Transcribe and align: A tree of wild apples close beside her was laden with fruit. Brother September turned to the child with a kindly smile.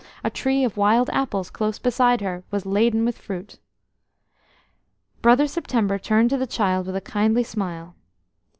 A 0.23 0.31
tree 0.31 0.63
of 0.63 0.77
wild 0.77 1.11
apples 1.11 1.51
close 1.51 1.77
beside 1.77 2.21
her 2.21 2.43
was 2.49 2.65
laden 2.65 3.05
with 3.05 3.19
fruit. 3.19 3.59
Brother 5.21 5.45
September 5.45 5.99
turned 5.99 6.31
to 6.31 6.37
the 6.37 6.47
child 6.47 6.87
with 6.87 6.95
a 6.95 7.01
kindly 7.01 7.43
smile. 7.43 7.93